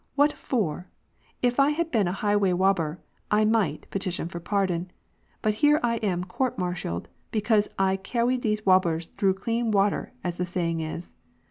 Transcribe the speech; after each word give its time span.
"What 0.15 0.33
for? 0.33 0.87
If 1.43 1.59
I 1.59 1.69
had 1.69 1.91
been 1.91 2.07
a 2.07 2.11
highway 2.11 2.53
wobber, 2.53 2.99
I 3.29 3.45
might 3.45 3.85
peti 3.91 4.09
tion 4.09 4.29
for 4.29 4.39
pardon, 4.39 4.89
but 5.43 5.53
here 5.53 5.79
I 5.83 5.97
am 5.97 6.23
court 6.23 6.57
martialled 6.57 7.05
because 7.29 7.67
I 7.77 7.97
* 7.97 7.97
cawy 7.97 8.41
these 8.41 8.61
wobbers 8.65 9.09
through 9.19 9.35
clean 9.35 9.69
water,' 9.69 10.11
as 10.23 10.37
the 10.37 10.45
saying 10.47 10.79
is. 10.79 11.13